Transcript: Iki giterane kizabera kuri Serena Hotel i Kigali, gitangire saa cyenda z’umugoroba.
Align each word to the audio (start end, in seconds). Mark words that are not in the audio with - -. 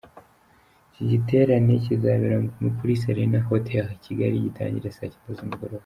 Iki 0.89 1.03
giterane 1.11 1.73
kizabera 1.83 2.37
kuri 2.77 2.93
Serena 3.03 3.39
Hotel 3.49 3.85
i 3.95 3.97
Kigali, 4.05 4.45
gitangire 4.45 4.89
saa 4.97 5.11
cyenda 5.11 5.31
z’umugoroba. 5.37 5.79